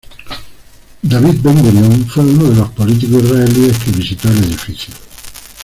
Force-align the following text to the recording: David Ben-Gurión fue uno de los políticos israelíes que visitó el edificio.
David 1.03 1.41
Ben-Gurión 1.43 2.07
fue 2.07 2.23
uno 2.25 2.45
de 2.49 2.55
los 2.55 2.71
políticos 2.71 3.23
israelíes 3.23 3.77
que 3.83 3.91
visitó 3.91 4.29
el 4.31 4.45
edificio. 4.45 4.95